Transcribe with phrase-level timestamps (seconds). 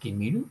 [0.00, 0.44] Kimiru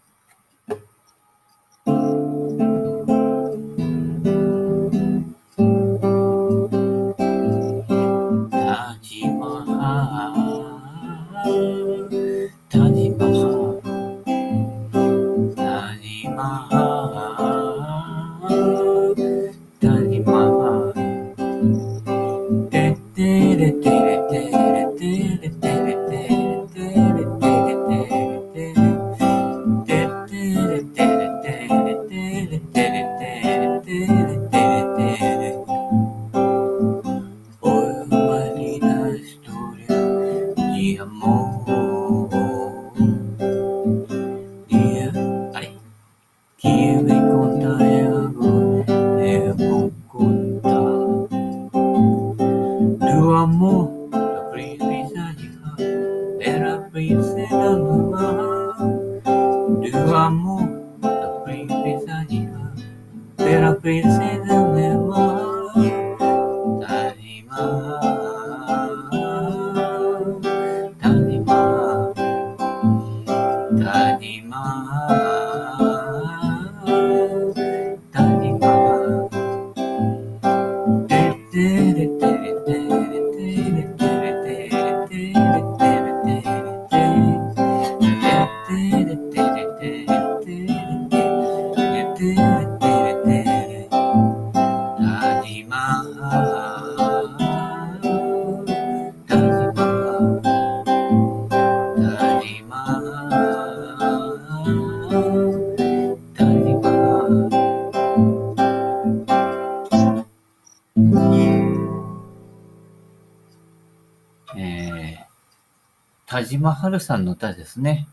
[116.39, 118.07] 田島春さんの歌ですね。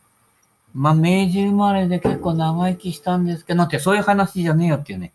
[0.74, 5.12] まあ、明治生まれで結構長生きしたんですけど、ってそういう話じゃねえよっていうね。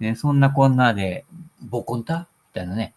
[0.00, 1.24] ねそんなこんなで、
[1.60, 2.94] ボコンタみたいなね、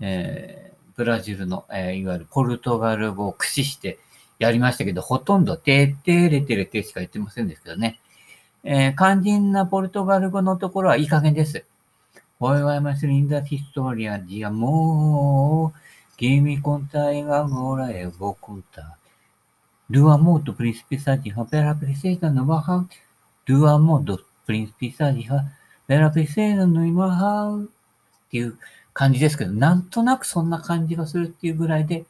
[0.00, 3.98] えー、ブラジルの、えーいわゆるポルトガル語を駆使して
[4.38, 8.00] やりましたけど、ほとんどてーてれてれてしか言ってませんですけどね。
[8.62, 11.64] えー肝心なポルトガル語のところはいい加減です。
[12.38, 15.89] Hoy vamos a linda historia de amor que me contáis agora eu vou contar.
[19.90, 22.84] Do amor do príncipe Sadiha pela princesa no maha.
[23.46, 25.46] Do amor do príncipe Sadiha
[25.88, 27.64] pela princesa no maha.
[27.64, 27.66] っ
[28.30, 28.58] ていう
[28.92, 32.04] 感じですけど、なんとなくそんな感じがするっていうぐらいで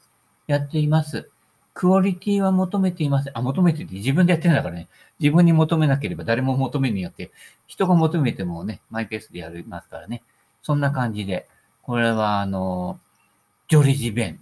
[0.48, 1.30] やっています。
[1.72, 3.38] クオリティは求めていません。
[3.38, 4.88] あ、求めてて自分でやってるんだからね。
[5.20, 7.30] 自分に求めなければ誰も求めによって、
[7.68, 10.24] 人が求めてもね、マイペースでやりますからね。
[10.62, 11.46] そんな感じで。
[11.82, 13.09] これは、あのー、
[13.70, 14.40] ジョリジ・ベン。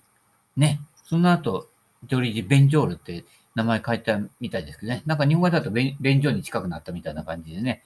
[0.56, 0.80] ね。
[1.04, 1.68] その後、
[2.04, 3.24] ジョリジ・ベンジョールって
[3.54, 5.02] 名前変えたみたいですけどね。
[5.04, 7.82] なんか日本語だとベンベンジョーに近くなったみたいな感じでね。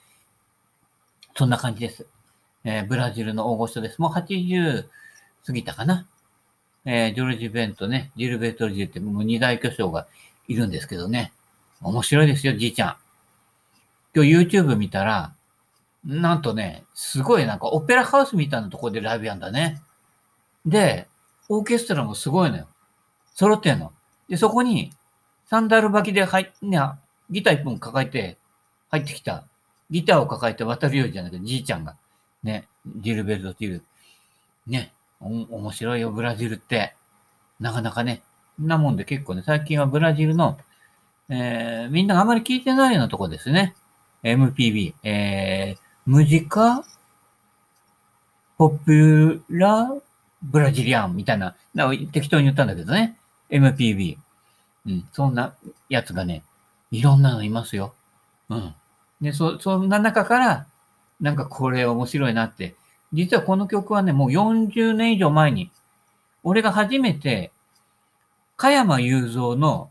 [1.35, 2.07] そんな感じです。
[2.63, 3.99] えーブラジルの大御所です。
[3.99, 4.85] もう80
[5.45, 6.07] 過ぎたかな。
[6.85, 10.07] えージョルジ・ベンとね、ジルベルト・ルジルってもう二大巨匠が
[10.47, 11.33] いるんですけどね。
[11.81, 12.95] 面白いですよ、じいちゃん。
[14.15, 15.33] 今日 YouTube 見たら、
[16.05, 19.81] なんとね、すごいなんかオペラハウスみたいなところでライブやんだね。
[20.65, 21.07] で、
[21.55, 22.67] オーケストラもすごいのよ。
[23.35, 23.91] 揃ってんの。
[24.27, 24.91] で、そこに、
[25.45, 26.79] サンダル履きで入っ、ね、
[27.29, 28.37] ギター一本抱えて
[28.89, 29.43] 入ってきた。
[29.91, 31.95] ギターを抱えて渡るようじゃなくて、じいちゃんが。
[32.41, 33.83] ね、ジルベルト・ジル。
[34.65, 36.95] ね、お、面白いよ、ブラジルって。
[37.59, 38.23] なかなかね。
[38.57, 40.57] なもんで結構ね、最近はブラジルの、
[41.29, 43.75] えー、みんながあまり聞いてないようなとこですね。
[44.23, 46.83] MPB、えー、ムジカ、
[48.57, 49.91] ポプラ、
[50.43, 53.17] ブラジリアンみたいな、な適当に言ったんだけどね。
[53.49, 54.17] MPB。
[54.85, 55.55] うん、そんな
[55.89, 56.43] やつがね、
[56.91, 57.93] いろんなのいますよ。
[58.49, 58.75] うん。
[59.21, 60.67] で、そ、そんな中から、
[61.21, 62.75] なんかこれ面白いなって。
[63.13, 65.71] 実はこの曲はね、もう40年以上前に、
[66.43, 67.51] 俺が初めて、
[68.57, 69.89] 加山雄三の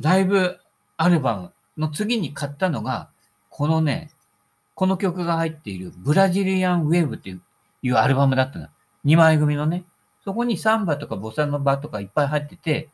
[0.00, 0.58] ライブ
[0.96, 3.08] アルバムの次に買ったのが、
[3.48, 4.10] このね、
[4.74, 7.42] この曲が入っているブラジリアンウェーブっていう
[7.82, 8.68] いうアルバムだったの。
[9.04, 9.84] 2枚組のね。
[10.24, 12.90] そこにサンバとかボサノバとかいっぱい入ってて、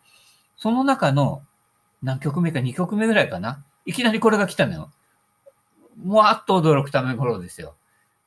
[0.56, 1.42] その中の
[2.02, 3.64] 何曲目か2曲目ぐらいかな。
[3.84, 4.90] いきなりこれが来たのよ。
[6.02, 7.74] もうあっと驚くため頃ですよ。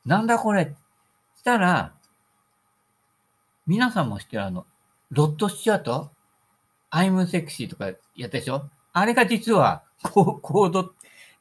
[0.04, 0.74] なんだこれ。
[1.36, 1.94] したら、
[3.66, 4.66] 皆さんも知ってるあの、
[5.10, 6.10] ロッド・スチアート？
[6.90, 7.96] I'm Sexy とかやっ
[8.30, 8.68] たでしょ？
[8.92, 10.92] あれが実はココード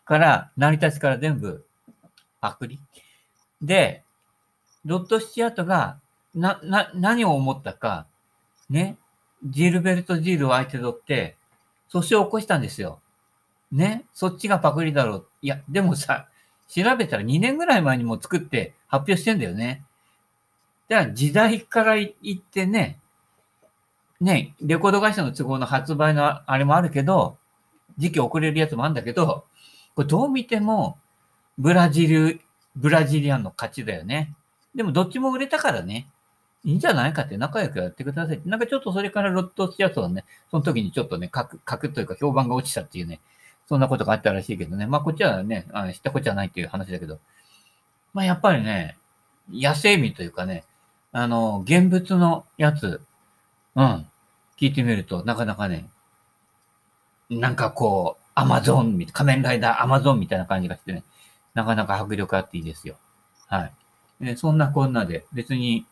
[0.05, 1.65] から、成り立ちから全部
[2.39, 2.79] パクリ。
[3.61, 4.03] で、
[4.85, 5.99] ロッド・スチアートが、
[6.35, 8.05] な、な、何を思ったか、
[8.69, 8.97] ね、
[9.43, 11.37] ジルベルト・ジールを相手取って、
[11.91, 12.99] 訴訟を起こしたんですよ。
[13.71, 15.27] ね、そっちがパクリだろう。
[15.41, 16.27] いや、でもさ、
[16.67, 19.83] 調べたら2年ぐらい前にも作って発表してんだよね。
[20.87, 22.99] だから時代から言ってね、
[24.19, 27.37] ね、レコード会社の都合の発売のあれもあるけど、
[27.97, 29.45] 時期遅れるやつもあるんだけど、
[29.95, 30.97] これどう見ても、
[31.57, 32.41] ブラジル、
[32.75, 34.33] ブラジリアンの勝ちだよね。
[34.75, 36.07] でもどっちも売れたからね、
[36.63, 38.49] いいんじゃないかって仲良くやってくださいって。
[38.49, 43.21] なんかちょっとそれからロットしちゃうとね、その時にちょっとね、書く、書くというか評判が落ちたっていうね、
[43.67, 44.85] そんなことがあったらしいけどね。
[44.85, 47.19] まあこっちはね、あ知ったこっちゃないっていう話だけど、
[48.13, 48.97] まあやっぱりね、
[49.51, 50.65] 野生味というかね、
[51.11, 53.01] あの、現物のやつ、
[53.75, 54.07] うん、
[54.59, 55.89] 聞いてみると、なかなかね、
[57.29, 61.03] なんかこう、アマゾン、仮面ライダーアマゾンみたいな感じがしてね、
[61.53, 62.95] なかなか迫力あっていいですよ。
[63.47, 63.73] はい。
[64.19, 65.85] ね、そんなこんなで、別に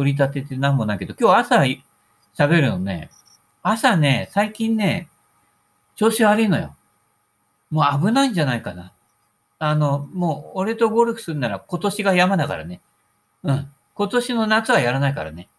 [0.00, 1.56] 取り立ててなんもないけど、今日朝
[2.34, 3.10] 喋るのね、
[3.62, 5.10] 朝ね、最近ね、
[5.94, 6.74] 調子悪いのよ。
[7.70, 8.94] もう危ないんじゃないかな。
[9.58, 12.80] あの、もう俺とゴルフするなら今年が山だからね。
[13.42, 13.70] うん。
[13.92, 15.50] 今年の夏はやらないからね。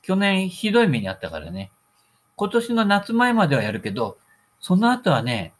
[0.00, 1.70] 去年ひどい目にあったからね。
[2.34, 4.16] 今年の夏前まではやるけど、
[4.58, 5.52] その後はね、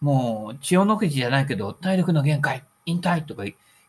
[0.00, 3.42] もう千代の富士じゃないけど、体力の限界、引退とか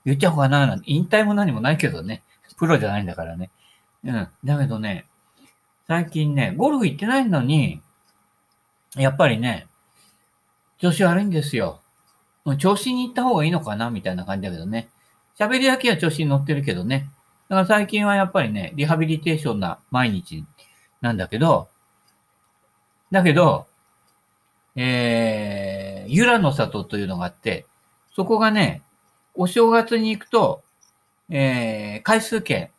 [0.06, 2.24] 言っちゃおうかななんて、引退も何もないけどね。
[2.58, 3.52] プロじゃないんだからね。
[4.06, 4.28] うん。
[4.44, 5.06] だけどね、
[5.88, 7.82] 最近ね、ゴルフ行ってないのに、
[8.96, 9.68] やっぱりね、
[10.78, 11.82] 調子悪いんですよ。
[12.60, 14.90] 調子に行った方がいいのかなみたいな感じだけどね。
[15.38, 17.10] 喋りだけは調子に乗ってるけどね。
[17.50, 20.46] だから最近はやっぱりね、リハビリテーションな毎日
[21.02, 21.68] なんだけど、
[23.12, 23.66] だけど、
[24.76, 27.66] えー、ユラの里というのがあって、
[28.16, 28.82] そこがね、
[29.34, 30.64] お正月に行くと、
[31.30, 32.70] えー、回数券、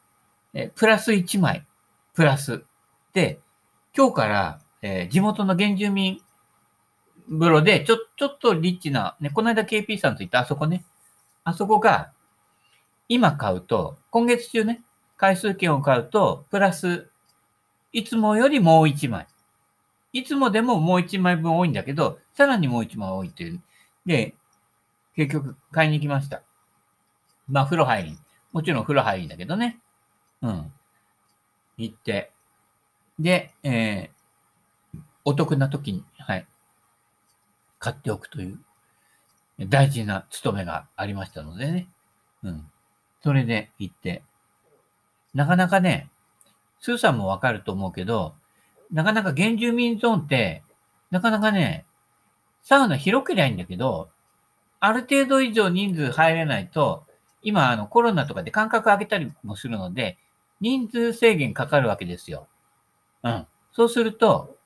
[0.58, 1.66] え、プラス1枚、
[2.14, 2.64] プラス。
[3.12, 3.40] で、
[3.94, 6.18] 今日から、えー、地元の原住民
[7.28, 10.82] 風呂で、ちょ、ちょっとリッチな、ね、この間 KP さんと行ったあそこね、
[11.44, 12.10] あそこが、
[13.06, 14.82] 今買うと、今月中ね、
[15.18, 17.10] 回数券を買うと、プラス、
[17.92, 19.26] いつもよりもう1枚。
[20.14, 23.62] いつもでももう1枚分多いんだけど、さらにもう1枚多いっていう。
[24.06, 24.34] で、
[25.16, 26.42] 結局買いに行きました。
[27.46, 28.18] まあ、風呂入り。
[28.52, 29.80] もちろん風呂入りだけどね。
[30.42, 30.72] うん。
[31.76, 32.30] 行って。
[33.18, 36.46] で、えー、お得な時に、はい。
[37.78, 38.58] 買っておくという
[39.68, 41.88] 大事な務めがありましたのでね。
[42.42, 42.70] うん。
[43.22, 44.22] それで行って、
[45.34, 46.10] なかなかね、
[46.80, 48.34] スーさんもわかると思うけど、
[48.90, 50.62] なかなか原住民ゾーンって、
[51.10, 51.84] なかなかね、
[52.62, 54.08] サウナ広けりゃいいんだけど、
[54.80, 57.04] ある程度以上人数入れないと、
[57.42, 60.18] 今あのコロナとかで間隔空けたりもするので、
[60.60, 62.46] 人数制限かかるわけですよ。
[63.22, 63.46] うん。
[63.72, 64.56] そうすると、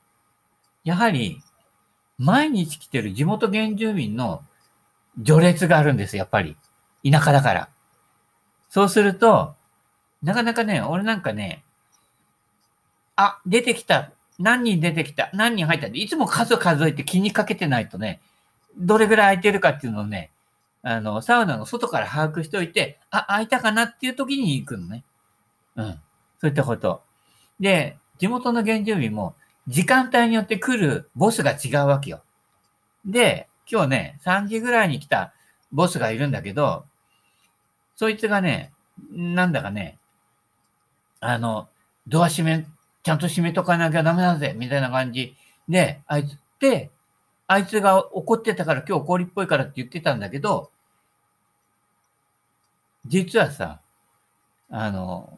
[0.83, 1.41] やはり、
[2.17, 4.43] 毎日来てる地元原住民の
[5.25, 6.55] 序列があるんです、やっぱり。
[7.09, 7.69] 田舎だから。
[8.69, 9.55] そうすると、
[10.21, 11.63] なかなかね、俺なんかね、
[13.15, 14.11] あ、出てきた。
[14.39, 15.29] 何人出てきた。
[15.33, 15.87] 何人入った。
[15.87, 18.21] いつも数数えて気にかけてないとね、
[18.77, 20.31] どれぐらい空いてるかっていうのをね、
[20.83, 25.03] あの、サウナの外から把握しておいて、あ、空いたかなっていう時に行くのね。
[25.75, 25.99] うん。
[26.39, 27.01] そういったこと。
[27.59, 29.35] で、地元の原住民も、
[29.67, 32.23] 時間帯によって来るボスが違うわけよ。
[33.05, 35.33] で、今日ね、3時ぐらいに来た
[35.71, 36.85] ボスがいるんだけど、
[37.95, 38.73] そいつがね、
[39.11, 39.97] なんだかね、
[41.19, 41.69] あの、
[42.07, 42.65] ドア閉め、
[43.03, 45.35] ちゃんと閉めとかなきゃダメだぜ、みたいな感じ
[45.69, 46.89] で、あいつって、
[47.47, 50.71] あいつが怒ってたから今日怒りっぽいからって言ってたんだけど、
[53.05, 53.81] 実はさ、
[54.69, 55.37] あの、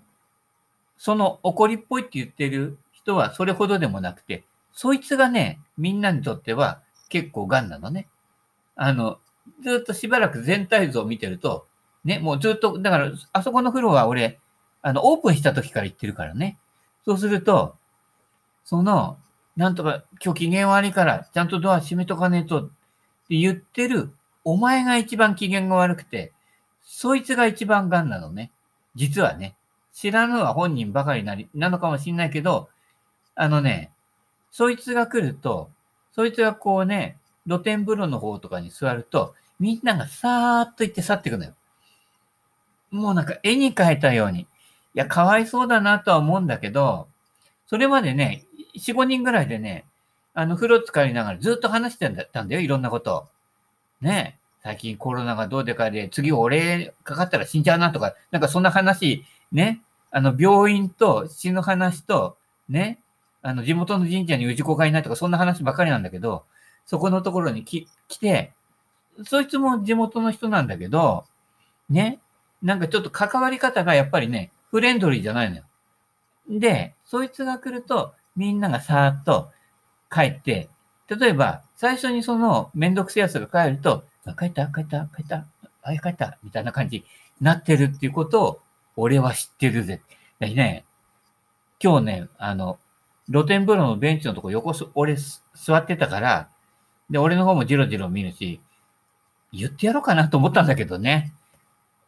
[1.03, 8.07] その怒りっぽいって言ってる人はそれほどでもなくて、そいつがね、みんなにとっては結構癌なのね。
[8.77, 9.19] あの、
[9.61, 11.67] ずっとしばらく全体像を見てると、
[12.05, 14.39] ね、もうずっと、だから、あそこの風呂は俺、
[14.81, 16.57] あの、オープンした時から行ってるからね。
[17.03, 17.75] そうすると、
[18.63, 19.17] その、
[19.57, 22.69] なんとか、今日機嫌悪いから、ちゃんとドア閉めとかねえと、っ
[23.27, 24.13] て言ってる、
[24.45, 26.31] お前が一番機嫌が悪くて、
[26.81, 28.53] そいつが一番癌なのね。
[28.95, 29.57] 実はね。
[29.93, 32.69] 知らぬは本人ばかりなり、なのかもしんないけど、
[33.35, 33.91] あのね、
[34.51, 35.69] そいつが来ると、
[36.11, 41.53] そいつがこうね、露天風呂の方とかに座ると、みんながさーっと行って去っていくのよ。
[42.91, 44.41] もうなんか絵に描いたように。
[44.41, 44.47] い
[44.93, 47.07] や、かわいそうだなとは思うんだけど、
[47.67, 48.45] それまでね、
[48.75, 49.85] 4、5人ぐらいでね、
[50.33, 53.27] あの、風呂使いながらずっと話してたんだよ、いろんなこと。
[54.01, 59.81] ね最近コロナがどうでかで、次俺かかったら死んじゃうなとか、なんかそんな話、ね、
[60.11, 62.99] あの、病院と死ぬ話と、ね、
[63.41, 66.43] あの、地元の神社に氏子がいないとか、そんな話ばかりなんだけど、
[66.85, 67.87] そこのところに来
[68.19, 68.51] て、
[69.25, 71.25] そいつも地元の人なんだけど、
[71.89, 72.19] ね、
[72.61, 75.63] なんかちょっと関わり方がやっぱりね、フレンドリーじゃないのよ。
[76.49, 79.51] で、そいつが来ると、みんながさーっと
[80.11, 80.69] 帰って、
[81.07, 84.03] 例えば、最初にそのめんどくせえやつが帰ると、
[84.39, 85.45] 帰った、帰った、帰った、
[85.83, 87.05] あ、帰った、みたいな感じに
[87.41, 88.61] なってるっていうことを、
[88.95, 90.01] 俺は知ってるぜ。
[90.39, 90.83] ね、
[91.81, 92.79] 今日ね、あの、
[93.31, 95.15] 露天風呂のベンチのとこ横す、俺
[95.53, 96.49] 座ってたから、
[97.09, 98.59] で、俺の方もジロジロ見るし、
[99.51, 101.33] 言ってやろうかなと思ったんだけどね。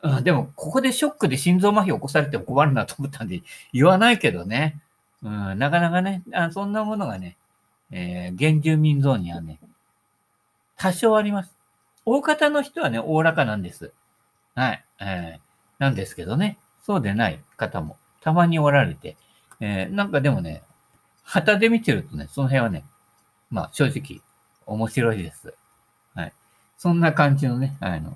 [0.02, 3.42] うん、でも、ここでショックで心臓麻痺起こされても困るなと思ったんで、
[3.74, 4.82] 言わないけどね。
[5.24, 7.38] うん、なかなかね、あそんなものがね、
[7.92, 9.60] えー、原住民ゾーンにはね、
[10.78, 11.56] 多少あります。
[12.06, 13.92] 大方の人はね、おおらかなんです。
[14.54, 14.86] はい。
[15.00, 15.40] えー、
[15.80, 19.18] なんですけどね、そうでない方もたまにおられて、
[19.60, 20.62] えー、なんかでもね、
[21.24, 22.86] 旗で見てるとね、その辺はね、
[23.50, 24.22] まあ正直
[24.68, 25.54] 面白いです。
[26.14, 26.34] はい。
[26.78, 28.16] そんな感じのね、あの、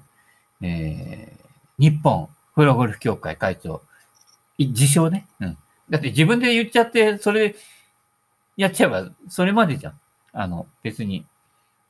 [0.61, 3.81] えー、日本プロゴルフ協会会長、
[4.59, 5.27] 自称ね。
[5.39, 5.57] うん。
[5.89, 7.55] だって自分で言っちゃって、それ
[8.55, 9.99] やっちゃえば、それまでじゃん。
[10.33, 11.25] あの、別に。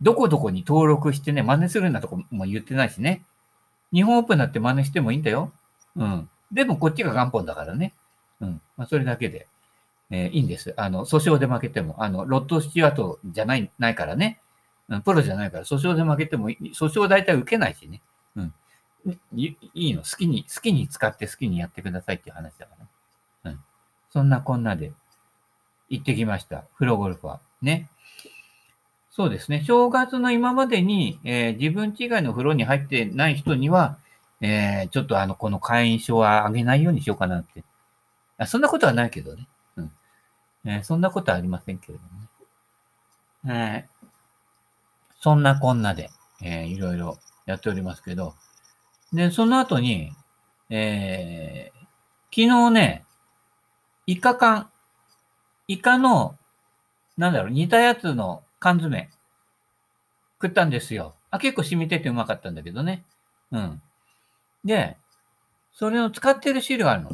[0.01, 3.25] どこどこに登録してね、真似するんだとかも言ってないしね。
[3.91, 5.51] 日本オープンだって真似してもいいんだよ。
[5.98, 6.29] うん。
[6.51, 7.93] でもこっちが元本だからね。
[8.41, 8.61] うん。
[8.77, 9.47] まあ、それだけで、
[10.09, 10.73] えー、いいんです。
[10.77, 14.39] あの、訴訟で負けても、あの、ロッドスチュワートじゃない、ないからね。
[14.89, 18.01] うん、プロじゃないから、訴訟で負けても、訴訟大体受けないしね。
[18.35, 18.53] うん。
[19.35, 20.01] いいの。
[20.01, 22.75] 好きに、好きに使って好きにやってくださいっていう話だか
[23.43, 23.51] ら。
[23.51, 23.59] うん。
[24.11, 24.91] そんなこんなで
[25.89, 26.63] 行ってきました。
[26.77, 27.39] プロゴルファー。
[27.61, 27.89] ね。
[29.11, 29.63] そうですね。
[29.65, 33.97] 正月の今までに、えー、自分違いの風呂に入ってない人には、
[34.41, 37.63] えー、ちょっとあの、この会員証はあげないようにしようかなって。
[38.38, 39.48] あそんなことはないけどね。
[39.75, 39.91] うん。
[40.65, 43.86] えー、そんなことはありませんけれどもね。
[43.86, 44.08] えー、
[45.19, 46.10] そんなこんなで、
[46.41, 48.36] えー、いろいろやっておりますけど、
[49.12, 50.13] で、その後に、
[50.69, 51.79] えー、
[52.31, 53.05] 昨日ね、
[54.05, 54.69] イカ缶、
[55.67, 56.38] イカの、
[57.17, 59.10] なんだろう、煮たやつの缶詰、
[60.41, 61.15] 食ったんですよ。
[61.31, 63.03] あ、結構染みててうまかったんだけどね。
[63.51, 63.81] うん。
[64.63, 64.97] で、
[65.73, 67.11] それを使ってる汁があるの。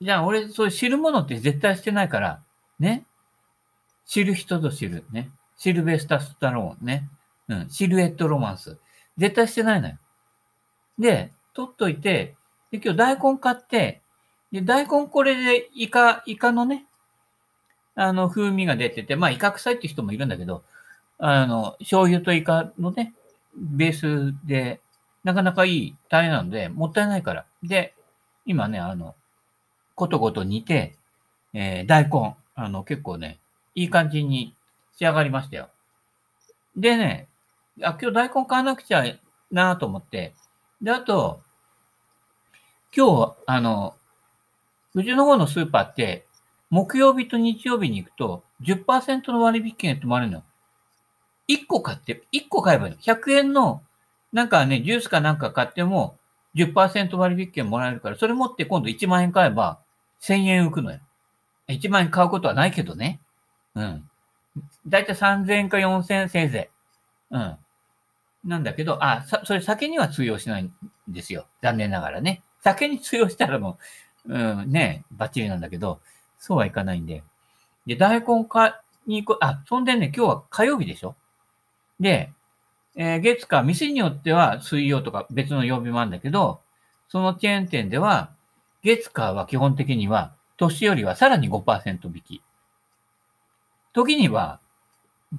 [0.00, 2.42] じゃあ、俺、そういう汁物って絶対してないから、
[2.78, 3.04] ね。
[4.06, 5.30] 知る人ぞ知る、ね。
[5.56, 7.10] シルベスタスタローン、ね。
[7.48, 7.68] うん。
[7.68, 8.78] シルエットロマンス。
[9.18, 9.98] 絶対してないのよ。
[10.98, 12.36] で、取っといて、
[12.70, 14.00] で、今日大根買って、
[14.52, 16.86] で、大根これでイカ、イカのね、
[17.94, 20.64] あの、風味が出てて、まあ、イカ臭いって人もいるんだけど、
[21.18, 23.12] あの、醤油とイカのね、
[23.54, 24.80] ベースで、
[25.24, 27.46] なかなかいいタレなので、もったいないから。
[27.62, 27.94] で、
[28.46, 29.14] 今ね、あの、
[29.94, 30.96] ことごと煮て、
[31.52, 33.38] えー、大根、あの、結構ね、
[33.74, 34.54] いい感じに
[34.96, 35.68] 仕上がりましたよ。
[36.76, 37.28] でね、
[37.82, 39.04] あ、今日大根買わなくちゃ
[39.50, 40.34] なと思って、
[40.80, 41.40] で、あと、
[42.96, 43.94] 今日、あの、
[44.94, 46.26] うちの方のスーパーって、
[46.70, 50.44] 木曜日と日曜日に行くと10%の割引券ってもあるのよ。
[51.48, 52.98] 1個買って、1個買えばいいの。
[52.98, 53.82] 100円の、
[54.32, 56.16] なんかね、ジュースかなんか買っても
[56.54, 59.80] 10%割引券もらえるから、それ持って今度1万円買えば
[60.22, 61.00] 1000円浮くのよ。
[61.68, 63.20] 1万円買うことはないけどね。
[63.74, 64.08] うん。
[64.86, 66.70] だいたい3000円か4000円せいぜ
[67.32, 67.34] い。
[67.34, 67.56] うん。
[68.44, 70.72] なんだけど、あ、それ酒には通用しないん
[71.08, 71.46] ですよ。
[71.62, 72.42] 残念ながらね。
[72.62, 73.78] 酒に通用したらも
[74.26, 76.00] う、うん、ね、バッチリなんだけど、
[76.38, 77.22] そうはいかないんで。
[77.86, 81.14] で、大根かに行く、あ、そんでね、今日は火曜日でしょ
[81.98, 82.32] で、
[82.96, 86.60] えー、月か、店によっては水曜とか別の曜日もあるんだけど、
[87.08, 88.30] そのチェーン店では、
[88.82, 92.42] 月かは基本的には、年よりはさらに5%引き。
[93.92, 94.60] 時には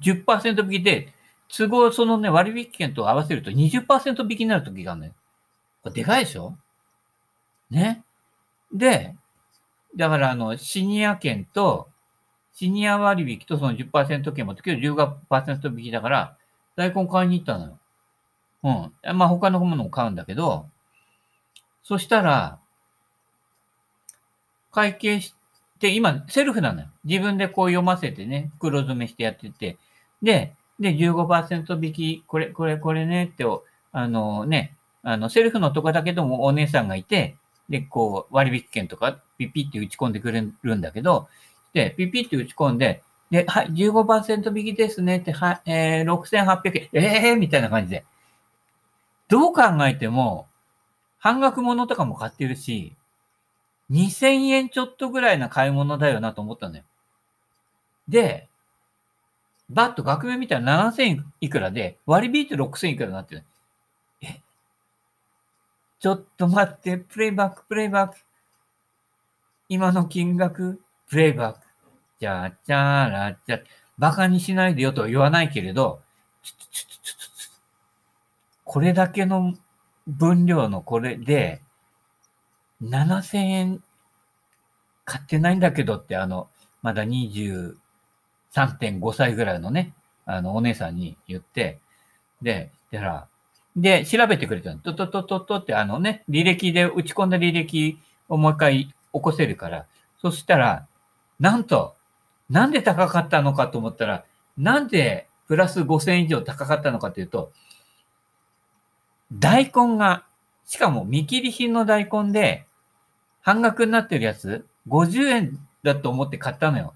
[0.00, 1.12] 10%引きで、
[1.48, 5.12] 都合そのね、割引券と合わせると20%引きになる時があるのよ。
[5.82, 6.56] これでかいでしょ？
[7.70, 8.02] ね？
[8.72, 9.14] で、
[9.96, 11.88] だからあの、シニア券と、
[12.54, 16.36] シニア割引とその10%券も今日15%引きだから、
[16.76, 17.78] 大根買いに行ったのよ。
[18.64, 19.16] うん。
[19.18, 20.66] まあ他のものも買うんだけど、
[21.82, 22.58] そしたら、
[24.70, 25.34] 会計し
[25.78, 26.88] て、今、セルフなのよ。
[27.04, 29.76] 自分でこう読ませてね、黒詰めしてやってて。
[30.22, 33.44] で、で、15%引き、これ、これ、これね、って、
[33.92, 37.36] あのね、あの、セルフのとこだけどもお姉さんがいて、
[37.68, 41.28] で、こう、割引券とか、ピピって打ち込んでくれるんだけど、
[41.72, 43.02] で、ピピって打ち込んで、
[43.32, 48.04] で、はい、15%引きですねって、はい、えー、6800円、ええー、みたいな感じで。
[49.26, 50.48] どう考えても、
[51.18, 52.94] 半額物とかも買ってるし、
[53.90, 56.82] 2000円ちょっとぐらいな買い物だよなと思ったのよ。
[58.06, 58.48] で、
[59.70, 63.44] バッと額面見たら7000いくらで、割り引いて6000いくらになってる。
[64.20, 64.40] え
[66.00, 68.18] ちょっと待って、プレイバック、プレイバック。
[69.70, 71.61] 今の金額、プレイバック。
[72.22, 73.58] じゃあ、ちゃーら、ちゃ、
[73.98, 76.02] バカにしないでよとは言わないけれど、
[78.62, 79.54] これだけの
[80.06, 81.62] 分量のこれで、
[82.80, 83.82] 7000円
[85.04, 86.48] 買ってないんだけどって、あの、
[86.80, 89.92] まだ23.5歳ぐらいのね、
[90.24, 91.80] あの、お姉さんに言って、
[92.40, 93.26] で、たら、
[93.74, 94.78] で、調べてくれたの。
[94.78, 97.98] とととととって、あのね、履歴で打ち込んだ履歴
[98.28, 99.86] をもう一回起こせるから、
[100.20, 100.86] そしたら、
[101.40, 101.96] なんと、
[102.52, 104.26] なんで高かったのかと思ったら、
[104.58, 107.50] なんでプラス5000以上高かったのかというと、
[109.32, 110.24] 大根が、
[110.66, 112.66] しかも見切り品の大根で、
[113.40, 116.92] 半額になってるやつ、50円だと思って買ったのよ。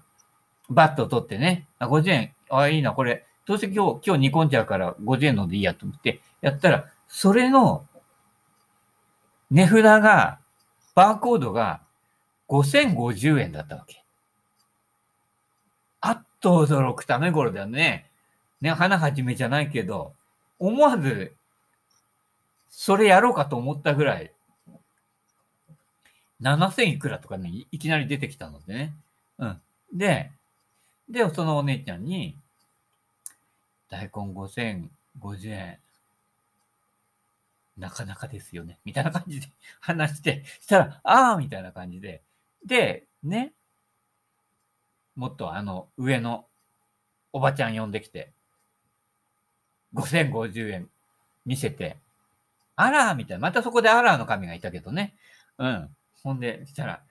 [0.69, 1.67] バット取ってね。
[1.79, 2.35] あ、50円。
[2.51, 3.25] あ、いいな、これ。
[3.47, 7.87] どうせ今日、今日煮込んじゃうから50円のでいいやと思って、やったら、それの
[9.49, 10.37] 値札が、
[10.93, 11.81] バーコードが
[12.47, 14.03] 5050円だったわけ。
[16.39, 18.09] と驚くため頃だよね。
[18.61, 20.13] ね、花はじめじゃないけど、
[20.59, 21.33] 思わず、
[22.69, 24.31] それやろうかと思ったぐらい、
[26.41, 28.93] 7000いくらとかね、いきなり出てきたのでね。
[29.39, 29.61] うん。
[29.93, 30.31] で、
[31.09, 32.35] で、そのお姉ちゃんに、
[33.89, 35.79] 大根5050円、
[37.77, 38.79] なかなかですよね。
[38.85, 39.47] みたいな感じで
[39.79, 42.21] 話して、したら、ああみたいな感じで。
[42.65, 43.53] で、ね、
[45.17, 46.45] もっとあの、上の
[47.33, 48.31] おばちゃん呼んできて、
[49.93, 50.89] 5050円
[51.45, 51.97] 見せて、
[52.75, 53.41] あらーみたいな。
[53.41, 55.15] またそこでアラーの神がいたけどね。
[55.57, 55.89] うん。
[56.23, 57.01] ほんで、したら、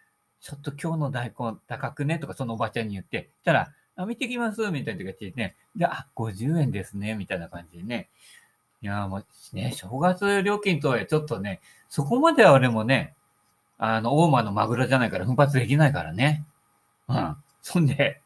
[0.41, 2.21] ちょっと今日の大根高くね？
[2.21, 4.71] とかそのおばちゃんに言って、したら、あ、見てきます？
[4.71, 5.57] みたいな感じでね。
[5.75, 7.15] で、あ、50円ですね？
[7.15, 8.09] みたいな感じでね。
[8.83, 13.15] いや、もうね、正月料金とはちょっとね、そこまでは俺もね、
[13.79, 16.45] あの、大間のマグロじゃないから奮発できないからね。
[17.09, 17.37] うん。
[17.69, 18.21] そんで、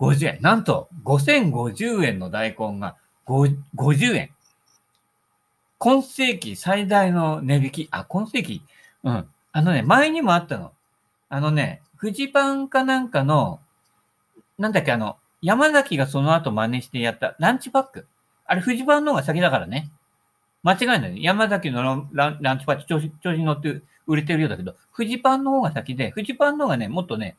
[0.00, 0.38] 50円。
[0.40, 2.96] なんと、5050円の大根が
[3.28, 4.30] 50円。
[5.78, 7.88] 今世紀最大の値引き。
[7.92, 8.62] あ、今世紀。
[9.04, 9.28] うん。
[9.52, 10.72] あのね、前にもあったの。
[11.28, 13.60] あのね、フジパンかなんかの、
[14.58, 18.08] なんだっけ、あの、山崎がその後真似してやったランチパック。
[18.46, 19.92] あれ、フジパンの方が先だからね。
[20.64, 21.22] 間違いない。
[21.22, 27.36] 山崎のランチパック調子調子に乗って売れてるようだけど、フジパンの方が先で、フジパンの方がね、もっとね、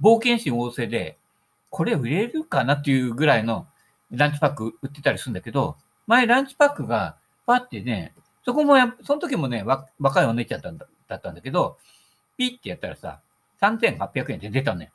[0.00, 1.18] 冒険心旺盛で、
[1.70, 3.66] これ売れるかなっていうぐらいの
[4.10, 9.64] ランチパック売ってたりするんだけど、前ランチパックがパってね、そこもや、その時もね、
[9.98, 11.78] 若いお姉ちゃんだっただったんだけど、
[12.36, 13.20] ピッてやったらさ、
[13.60, 14.90] 3800円で出たのよ。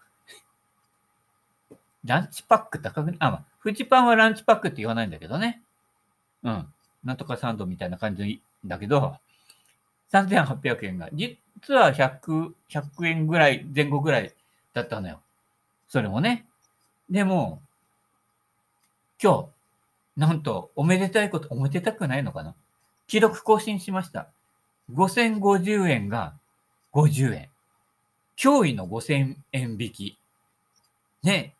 [2.05, 5.61] ランチパック高く、あ、まあ、フジパンはランチパックって言わないんだけどね。
[6.43, 6.73] うん。
[7.03, 9.17] なんとかサンドみたいな感じだけど、
[10.11, 11.37] 3800円が、実
[11.73, 14.33] は100、100円ぐらい、前後ぐらい
[14.73, 15.21] だったのよ。
[15.87, 16.45] それもね。
[17.09, 17.61] でも、
[19.21, 19.49] 今
[20.15, 22.55] 日、なんと、おめでたいこと、おめでたくないのかな？
[23.07, 24.27] 記録更新しました。
[24.93, 26.33] 5050円が
[26.93, 27.49] 50円。
[28.37, 30.17] 驚異の5000円引き。
[31.23, 31.55] ね。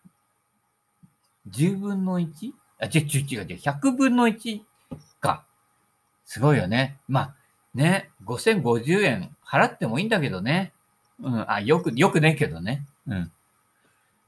[1.49, 2.51] 10分の 1?
[2.79, 3.57] あ、違う違う違う。
[3.57, 4.61] 100分の1
[5.19, 5.45] か。
[6.25, 6.97] すごいよね。
[7.07, 7.35] まあ、
[7.75, 8.09] ね。
[8.25, 10.73] 5050円払ってもいいんだけどね。
[11.21, 11.51] うん。
[11.51, 12.85] あ、よく、よくねえけどね。
[13.07, 13.31] うん。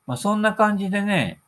[0.06, 1.42] まあ、そんな感じでね、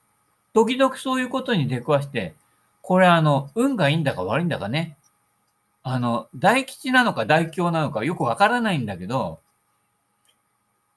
[0.54, 2.36] 時々そういうことに出くわして、
[2.82, 4.98] これあの、運がいいんだか悪いんだかね。
[5.84, 9.40] あの、大吉なのか大凶なのかよくわからないんだけど、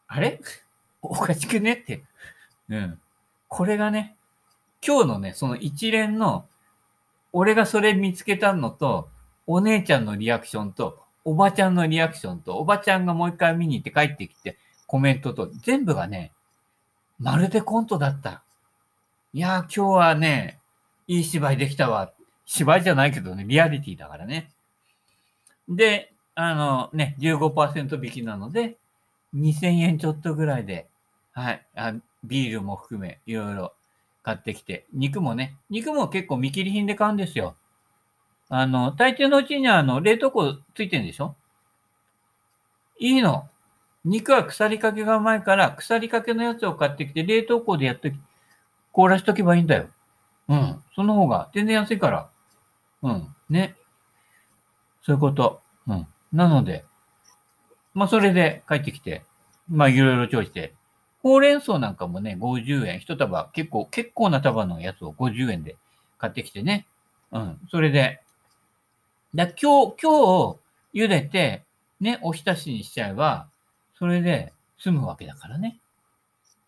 [0.06, 0.40] あれ？
[1.02, 2.04] おかしくねって。
[2.68, 3.00] うん。
[3.48, 4.16] これがね、
[4.86, 6.46] 今日のね、その一連の、
[7.32, 9.08] 俺がそれ見つけたのと、
[9.46, 16.32] お姉ちゃんのリアクションと、おばちゃんのリアクションと、おばちゃんがもう一回見に行って帰ってきて、コメントと、全部がね、
[17.20, 18.42] まるでコントだった。
[19.34, 20.58] いやー、今日はね、
[21.06, 22.10] いい芝居できたわ。
[22.46, 24.50] 芝居じゃないけどね、リアリティだからね。
[25.68, 28.78] で、あのね、15%引きなので、
[29.34, 30.88] 2000円ちょっとぐらいで、
[31.32, 31.92] はい、あ
[32.24, 33.74] ビールも含め、いろいろ
[34.22, 37.56] 買ってきて、肉もね、肉も結構見切り品で買うんですよ。
[38.48, 41.36] あの、大抵のうちには、あの、冷凍庫ついてるんでしょ？
[42.98, 43.50] いいの。
[44.08, 48.18] 肉は腐りかけがうまいから、腐りかけのやつを買ってきて、冷凍庫でやっとき、
[48.92, 49.88] 凍らしとけばいいんだよ。
[50.48, 50.82] うん。
[50.94, 52.30] その方が全然安いから。
[53.02, 53.34] うん。
[53.50, 53.76] ね。
[55.02, 55.60] そういうこと。
[55.86, 56.06] うん。
[56.32, 56.86] なので、
[57.92, 59.24] まあ、それで帰ってきて、
[59.68, 60.72] まあ、いろいろ調理して、
[61.22, 63.00] ほうれん草なんかもね、50円。
[63.00, 65.76] 一束、結構、結構な束のやつを50円で
[66.16, 66.86] 買ってきてね。
[67.30, 67.58] うん。
[67.70, 68.22] それで、
[69.34, 70.58] だ今日、今日、
[70.94, 71.64] 茹でて、
[72.00, 73.48] ね、おひたしにしちゃえば、
[73.98, 75.78] それで済むわけだからね。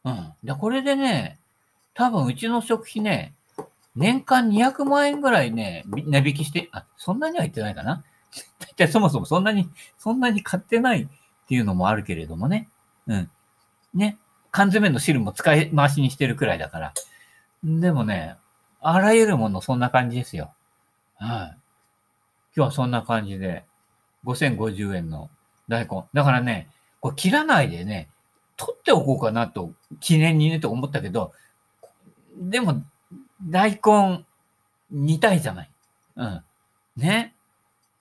[0.04, 0.32] うん。
[0.44, 1.38] だこれでね、
[1.94, 3.34] 多分うちの食費ね、
[3.94, 8.04] 年間200万円ぐらいね、値引きして、あ、そんなには言ってないかな
[8.58, 11.08] 大体そもそもそんなに、そんなに買ってないっ
[11.46, 12.68] ていうのもあるけれどもね。
[13.06, 13.30] うん。
[13.94, 14.18] ね。
[14.50, 16.94] 缶詰の汁も使い回しにしてるくらいだから。
[17.62, 18.36] でもね、
[18.80, 20.52] あらゆるものそんな感じですよ。
[21.16, 21.58] はい、
[22.56, 23.64] 今日はそんな感じで、
[24.24, 25.30] 5050円の
[25.68, 26.04] 大根。
[26.12, 26.68] だからね、
[27.00, 28.08] これ切らないでね、
[28.56, 31.32] 取っておこうかなと、記念にねと思ったけど、
[32.36, 32.82] でも、
[33.42, 34.24] 大根、
[34.90, 35.70] 煮たいじゃない。
[36.16, 36.42] うん。
[36.96, 37.34] ね。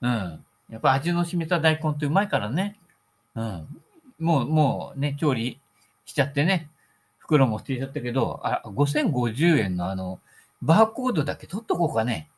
[0.01, 0.45] うん。
[0.69, 2.77] やっぱ味の染みた大根ってうまいからね。
[3.35, 3.67] うん。
[4.19, 5.59] もう、もうね、調理
[6.05, 6.69] しちゃってね。
[7.19, 10.19] 袋も捨てちゃったけど、あ、5050円のあの、
[10.61, 12.29] バーコードだけ取っとこうかね。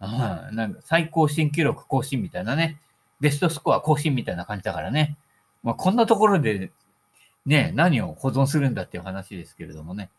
[0.00, 0.08] うん。
[0.56, 2.78] なんか最高新記録更新みたいなね。
[3.20, 5.16] ベストスコア更新みたいな感じだからね。
[5.62, 6.70] まあ、こんなところで、
[7.46, 10.10] ね、何を保存するんだっていう話ですけれどもね。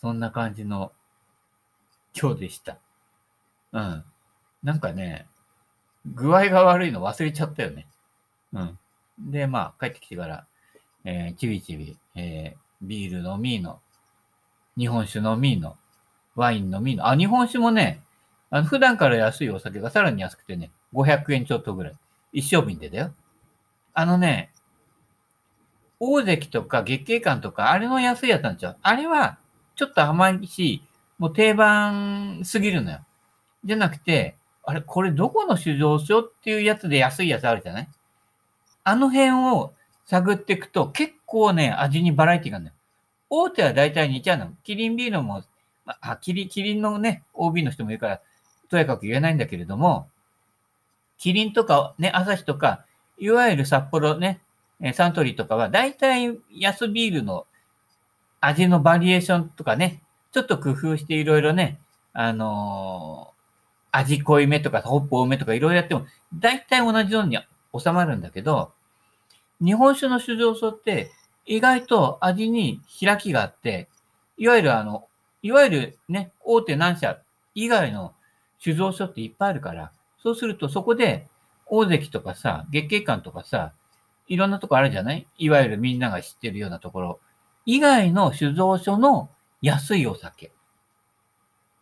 [0.00, 0.92] そんな感じの
[2.18, 2.78] 今日でした。
[3.72, 4.04] うん。
[4.62, 5.26] なんかね、
[6.06, 7.86] 具合が悪いの忘れちゃったよね。
[8.52, 8.78] うん。
[9.18, 10.46] で、まあ、帰ってきてから、
[11.04, 13.80] えー、ちびちび、えー、ビール飲みの、
[14.76, 15.76] 日本酒飲みの、
[16.34, 18.02] ワイン飲みの、あ、日本酒もね、
[18.50, 21.94] あの、普段から安いお酒がさらに安くてね、500円ちょっとぐらい。
[22.32, 23.12] 一升瓶でだよ。
[23.92, 24.50] あのね、
[26.00, 28.76] 大関とか月経館とか、あれの安いやつなんちゃう？
[28.80, 29.38] あれは、
[29.76, 30.82] ちょっと甘いし、
[31.18, 33.00] もう定番すぎるのよ。
[33.64, 37.88] じゃなくて、あれ、これどこの酒造所っていうやつで安いやつあるじゃない？
[38.82, 39.74] あの辺を
[40.06, 42.76] 探っていくと結構ね、味にバラエティがあるんだよ。
[43.28, 44.52] 大手は大体似ちゃうの。
[44.64, 45.44] キリンビールも、
[45.84, 48.20] あ、キリキリンのね、OB の人もいるから、
[48.70, 50.08] とやかく言えないんだけれども、
[51.18, 52.84] キリンとかね、朝日とか、
[53.18, 54.40] いわゆる札幌ね、
[54.94, 57.46] サントリーとかは、大体安ビールの
[58.40, 61.78] 味のバリエーションとかね、ちょっと工夫していろいろね、
[62.12, 67.38] あのー、味濃いめとか、ホップ多めとかいろいろやっても、大体同じように
[67.78, 68.72] 収まるんだけど、
[69.62, 71.10] 日本酒の酒造所って
[71.44, 73.88] 意外と味に開きがあって、
[74.38, 75.06] いわゆるあの、
[75.42, 77.20] いわゆるね、大手何社
[77.54, 78.14] 以外の
[78.58, 81.26] 酒造所っていっぱいあるから、そうするとそこで
[81.66, 83.72] 大関とかさ、月経館とかさ、
[84.30, 85.26] いろんなとこあるじゃない？
[85.36, 87.20] いわゆるみんなが知ってるようなところ。
[87.66, 89.28] 以外の酒造所の
[89.60, 90.52] 安いお酒。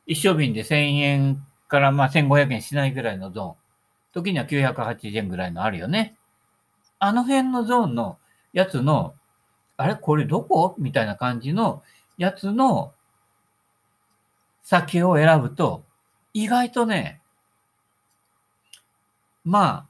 [0.07, 3.55] 一升瓶で1000円からまあ1500円しないぐらいのゾーン。
[4.15, 6.17] 時には980円ぐらいのあるよね。
[6.99, 8.19] あの辺のゾーンの
[8.53, 9.15] やつの、
[9.77, 9.95] あれ？
[9.95, 10.75] これどこ？
[10.79, 11.83] みたいな感じの
[12.17, 12.95] やつの
[14.63, 15.85] 酒を選ぶと、
[16.33, 17.21] 意外とね、
[19.45, 19.87] まあ、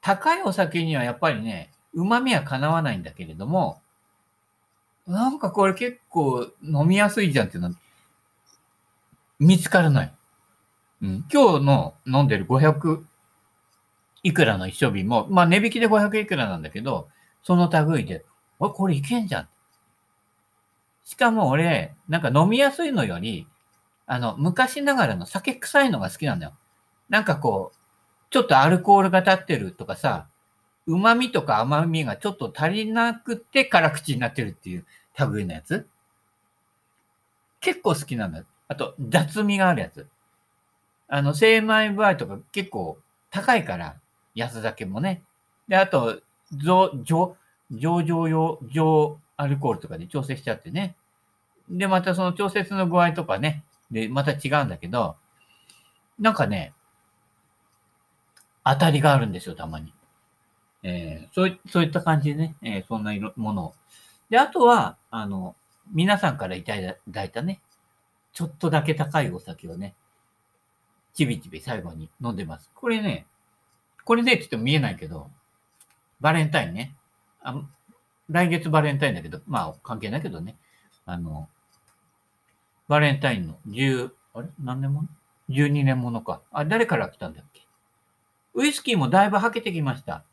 [0.00, 3.80] 高いお酒にはやっぱりね、旨味はかなわないんだけれども、
[5.06, 7.74] なんかこれ結構飲みやすいじゃんっていうの
[9.38, 10.12] 見つからない。
[11.02, 13.02] うん、今日の飲んでる500
[14.22, 17.08] いくらの一升瓶も、まあ値引きで500いくらなんだけど、
[17.42, 18.24] その類で、
[18.58, 19.48] おい、これいけんじゃん。
[21.04, 23.46] しかも俺、なんか飲みやすいのより、
[24.06, 26.52] あの、昔ながらの酒臭いのが好きなんだよ。
[27.08, 27.76] なんかこう、
[28.30, 30.26] ちょっとアルコールが立ってるとかさ、
[30.92, 34.84] 旨味とか甘みがちょっと足りなくて辛口になってるっていう
[35.32, 35.86] 類のやつ？
[37.60, 38.42] 結構好きなんだ。
[38.68, 40.06] あと、雑味があるやつ。
[41.08, 42.98] あの、精米部合とか結構
[43.30, 43.96] 高いから、
[44.34, 45.22] 安酒もね。
[45.68, 46.20] で、あと、
[46.52, 47.36] 上、上、
[47.70, 50.94] 上場用、上アルコールとかで調整しちゃってね。
[51.68, 53.64] で、またその調節の具合とかね。
[53.90, 55.16] で、また違うんだけど、
[56.18, 56.72] なんかね、
[58.64, 59.92] 当たりがあるんですよ、たまに。
[60.82, 63.74] えー、そうそういった感じでね、えー、そんなものを。
[64.30, 65.54] で、あとは、あの、
[65.92, 66.74] 皆さんからいた
[67.08, 67.60] だいたね、
[68.32, 69.94] ちょっとだけ高いお酒をね、
[71.12, 72.70] ちびちび最後に飲んでます。
[72.74, 73.26] これね、
[74.04, 75.30] これね、ちょっと見えないけど、
[76.20, 76.94] バレンタインね。
[77.42, 77.60] あ
[78.28, 80.56] 来月バレンタインだけど、まあ関係ないけどね。
[81.04, 81.48] あの、
[82.86, 84.48] バレンタインの10、あれ？
[84.62, 85.08] 何年もの
[85.48, 86.42] ?12 年ものか。
[86.52, 87.66] あ、誰から来たんだっけ？
[88.54, 90.24] ウイスキーもだいぶはけてきました。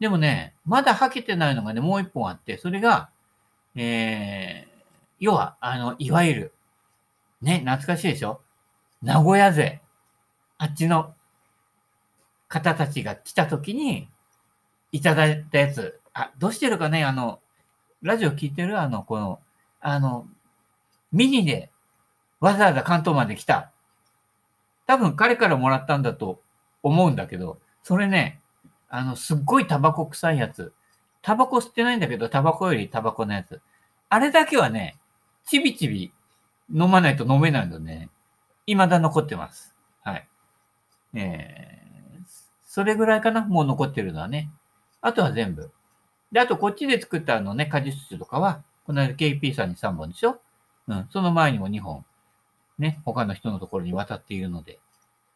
[0.00, 3.10] でもね、まだはけてないのがね、もう一本あって、それが、
[3.76, 4.82] えー、
[5.20, 6.52] 要は、あの、いわゆる、
[7.42, 8.40] ね、懐かしいでしょ？
[9.02, 9.80] 名古屋勢。
[10.58, 11.14] あっちの
[12.48, 14.08] 方たちが来た時に、
[14.92, 16.00] いただいたやつ。
[16.12, 17.04] あ、どうしてるかね？
[17.04, 17.40] あの、
[18.02, 18.80] ラジオ聞いてる？
[18.80, 19.40] あの、この、
[19.80, 20.26] あの、
[21.12, 21.70] ミニで
[22.40, 23.70] わざわざ関東まで来た。
[24.86, 26.40] 多分彼からもらったんだと
[26.82, 28.39] 思うんだけど、それね、
[28.90, 30.72] あの、すっごいタバコ臭いやつ。
[31.22, 33.60] タバコ吸ってないんだけど、タバコよりタバコのやつ。
[34.08, 34.98] あれだけはね、
[35.46, 36.12] ちびちび
[36.72, 38.08] 飲まないと飲めないの、ね、
[38.66, 39.74] 未だ残ってます。
[40.02, 40.28] はい。
[41.14, 42.24] えー、
[42.66, 44.50] それぐらいかなもう残ってるのはね。
[45.00, 45.70] あとは全部。
[46.32, 50.40] で、あとこっちで作ったあのね、果実酒とかは、この間 KP さんに3本でしょ？
[50.88, 51.06] うん。
[51.10, 52.04] その前にも2本、
[52.78, 54.78] ね、他の人のところに渡っているので、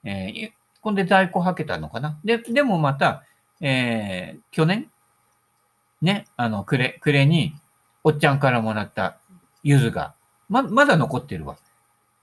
[0.04, 2.18] えー、こんで在庫はけたのかな？
[2.24, 3.22] で、でもまた、
[3.60, 4.90] えー、去年、
[6.02, 7.54] ね、あの、暮れ、暮れに、
[8.02, 9.16] おっちゃんからもらった
[9.62, 10.14] 柚子が、
[10.48, 11.56] ま、まだ残ってるわ。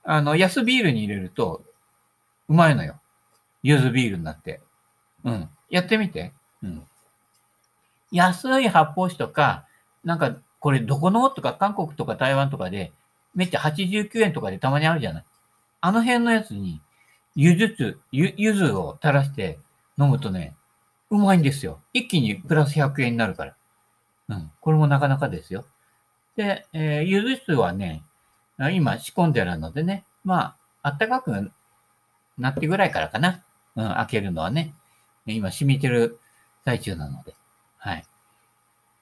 [0.04, 1.62] あの、安ビールに入れると、
[2.48, 3.00] うまいのよ。
[3.62, 4.60] 柚子ビールになって。
[5.24, 5.48] うん。
[5.70, 6.32] やってみて。
[6.62, 6.86] うん。
[8.12, 9.64] 安い発泡酒とか、
[10.04, 11.28] なんか、これどこの？
[11.30, 12.92] とか、韓国とか台湾とかで、
[13.34, 15.24] めっちゃ89円とかでたまにあるじゃない。
[15.80, 16.80] あの辺のやつに、
[17.34, 19.58] ゆずつ、ゆ、ゆずを垂らして
[19.98, 20.54] 飲むとね、
[21.12, 21.78] うまいんですよ。
[21.92, 23.56] 一気にプラス100円になるから。
[24.30, 24.50] うん。
[24.62, 25.66] これもなかなかですよ。
[26.36, 28.02] で、えー、ゆず酢はね、
[28.72, 31.52] 今仕込んであるのでね、まあ、あったかく
[32.38, 33.44] なってぐらいからかな。
[33.76, 34.72] うん、開けるのはね。
[35.26, 36.18] 今染みてる
[36.64, 37.34] 最中なので。
[37.76, 38.04] はい。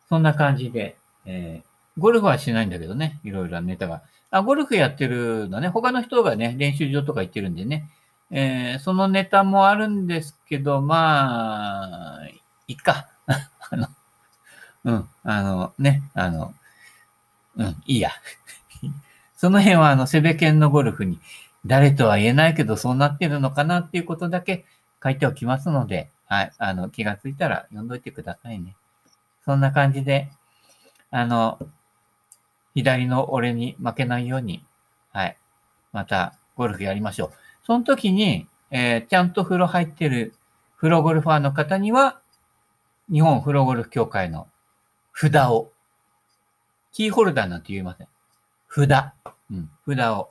[0.09, 0.97] そんな感じで、
[1.27, 4.03] えー、ゴルフはしないんだけどね、いろいろなネタが。
[4.33, 7.89] あ、ゴルフやってるのね、他の人がね、練習場とか行ってるんでね、
[8.31, 12.27] えー、そのネタもあるんですけど、まあ、
[12.69, 13.09] いっか。
[13.27, 13.89] あの、
[14.85, 16.55] うん、あの、ね、あの、
[17.57, 18.11] うん、いいや。
[19.37, 21.21] その辺は、あの、セベケンのゴルフに、
[21.67, 24.65] 誰とは言えないけど、そうなってるのかなっていうことだけ
[25.03, 28.77] 書いておきますので、はい、あの、気がついたら読んどいてくださいね。
[29.45, 30.31] そんな感じで、
[31.11, 31.59] あの、
[32.75, 34.65] 左の俺に負けないように、
[35.13, 35.37] はい、
[35.93, 37.33] またゴルフやりましょう。
[37.71, 40.35] その時に、えー、ちゃんと風呂入ってる
[40.81, 42.19] プロゴルファーの方には、
[43.13, 44.49] 日本プロゴルフ協会の
[45.15, 45.71] 札を、
[46.91, 48.09] キーホルダーなんて言いません。
[48.69, 49.13] 札。
[49.53, 50.31] うん、札を、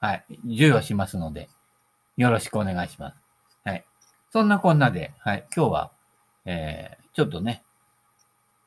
[0.00, 1.50] はい、授与しますので、
[2.16, 3.16] よろしくお願いします。
[3.64, 3.84] はい。
[4.32, 5.90] そんなこんなで、はい、今日は、
[6.46, 7.64] えー、ちょっとね、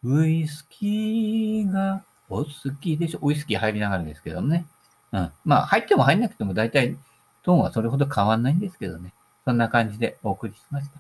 [0.03, 2.45] ウイスキーがお好
[2.79, 3.19] きでしょ？
[3.23, 4.67] ウイスキー入りながらですけどね。
[5.11, 5.31] うん。
[5.43, 6.95] まあ、入っても入んなくても大体
[7.43, 9.13] トーンはそれほど変わんないんですけどね。
[9.45, 10.99] そんな感じでお送りしました。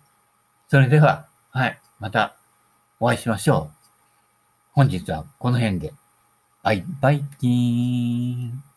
[0.67, 2.35] それでは、はい、また
[2.99, 3.81] お会いしましょう。
[4.73, 5.93] 本日はこの辺で。
[6.63, 8.70] バイバイキーン。